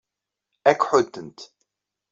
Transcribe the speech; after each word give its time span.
Ad 0.69 0.75
k-ḥuddent. 0.77 1.39